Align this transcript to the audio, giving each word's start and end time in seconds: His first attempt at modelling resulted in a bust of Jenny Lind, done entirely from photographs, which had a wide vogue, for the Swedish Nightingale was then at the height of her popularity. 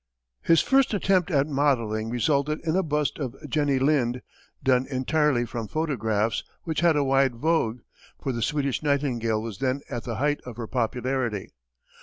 His 0.41 0.61
first 0.63 0.95
attempt 0.95 1.29
at 1.29 1.45
modelling 1.45 2.09
resulted 2.09 2.59
in 2.65 2.75
a 2.75 2.81
bust 2.81 3.19
of 3.19 3.35
Jenny 3.47 3.77
Lind, 3.77 4.23
done 4.63 4.87
entirely 4.87 5.45
from 5.45 5.67
photographs, 5.67 6.43
which 6.63 6.79
had 6.79 6.95
a 6.95 7.03
wide 7.03 7.35
vogue, 7.35 7.81
for 8.19 8.31
the 8.31 8.41
Swedish 8.41 8.81
Nightingale 8.81 9.43
was 9.43 9.59
then 9.59 9.81
at 9.91 10.03
the 10.03 10.15
height 10.15 10.41
of 10.43 10.57
her 10.57 10.65
popularity. 10.65 11.51